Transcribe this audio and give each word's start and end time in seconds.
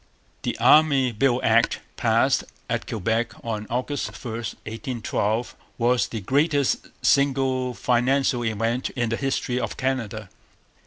The 0.41 0.57
Army 0.57 1.11
Bill 1.11 1.39
Act, 1.43 1.79
passed 1.95 2.43
at 2.67 2.87
Quebec 2.87 3.33
on 3.45 3.67
August 3.69 4.07
1, 4.09 4.33
1812, 4.33 5.55
was 5.77 6.07
the 6.07 6.21
greatest 6.21 6.87
single 7.03 7.75
financial 7.75 8.43
event 8.43 8.89
in 8.95 9.09
the 9.09 9.15
history 9.15 9.59
of 9.59 9.77
Canada. 9.77 10.29